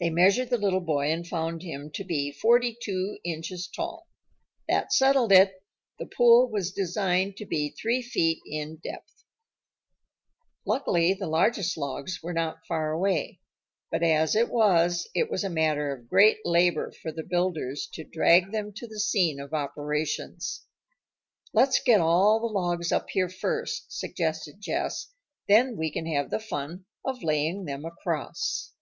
They 0.00 0.10
measured 0.10 0.50
the 0.50 0.58
little 0.58 0.80
boy 0.80 1.12
and 1.12 1.24
found 1.24 1.62
him 1.62 1.88
to 1.94 2.02
be 2.02 2.32
forty 2.32 2.76
two 2.82 3.16
inches 3.24 3.68
tall. 3.68 4.08
That 4.68 4.92
settled 4.92 5.30
it; 5.30 5.62
the 6.00 6.06
pool 6.06 6.50
was 6.50 6.72
designed 6.72 7.36
to 7.36 7.46
be 7.46 7.70
three 7.70 8.02
feet 8.02 8.42
in 8.44 8.80
depth. 8.82 9.22
Luckily 10.66 11.14
the 11.14 11.28
largest 11.28 11.76
logs 11.76 12.20
were 12.24 12.32
not 12.32 12.66
far 12.66 12.90
away; 12.90 13.38
but 13.88 14.02
as 14.02 14.34
it 14.34 14.48
was, 14.50 15.08
it 15.14 15.30
was 15.30 15.44
a 15.44 15.48
matter 15.48 15.92
of 15.94 16.08
great 16.08 16.38
labor 16.44 16.90
for 16.90 17.12
the 17.12 17.22
builders 17.22 17.88
to 17.92 18.02
drag 18.02 18.50
them 18.50 18.72
to 18.72 18.88
the 18.88 18.98
scene 18.98 19.38
of 19.38 19.54
operations. 19.54 20.64
"Let's 21.52 21.78
get 21.80 22.00
all 22.00 22.40
the 22.40 22.52
logs 22.52 22.90
up 22.90 23.10
here 23.10 23.28
first," 23.28 23.96
suggested 23.96 24.56
Jess. 24.58 25.12
"Then 25.46 25.76
we 25.76 25.92
can 25.92 26.06
have 26.06 26.30
the 26.30 26.40
fun 26.40 26.84
of 27.04 27.22
laying 27.22 27.64
them 27.66 27.84
across." 27.84 28.72